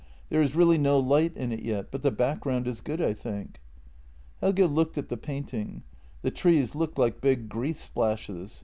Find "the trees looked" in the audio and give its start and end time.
6.23-6.97